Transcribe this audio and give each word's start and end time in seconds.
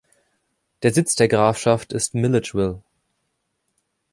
Der 0.81 0.91
Sitz 0.91 1.13
der 1.15 1.27
Grafschaft 1.27 1.93
ist 1.93 2.15
Milledgeville. 2.15 2.81